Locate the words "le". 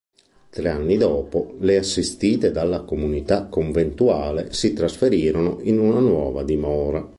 1.59-1.77